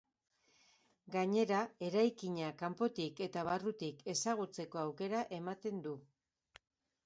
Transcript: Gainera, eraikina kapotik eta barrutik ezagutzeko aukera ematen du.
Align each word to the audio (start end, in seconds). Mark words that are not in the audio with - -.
Gainera, 1.15 1.59
eraikina 1.89 2.49
kapotik 2.63 3.23
eta 3.27 3.45
barrutik 3.51 4.03
ezagutzeko 4.17 4.83
aukera 4.87 5.25
ematen 5.41 5.89
du. 5.89 5.99